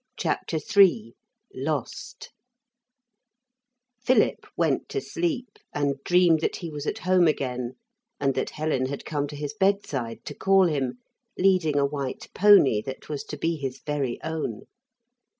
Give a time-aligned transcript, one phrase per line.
[0.17, 1.13] CHAPTER III
[1.53, 2.31] LOST
[4.03, 7.73] Philip went to sleep, and dreamed that he was at home again
[8.19, 10.97] and that Helen had come to his bedside to call him,
[11.37, 14.63] leading a white pony that was to be his very own.